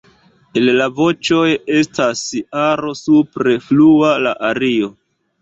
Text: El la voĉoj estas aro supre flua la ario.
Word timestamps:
El 0.59 0.69
la 0.77 0.85
voĉoj 0.99 1.43
estas 1.81 2.23
aro 2.63 2.95
supre 3.03 3.55
flua 3.69 4.11
la 4.27 4.35
ario. 4.51 4.91